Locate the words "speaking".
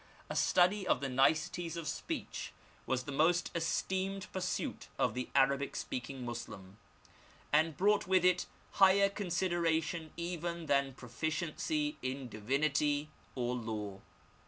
5.75-6.25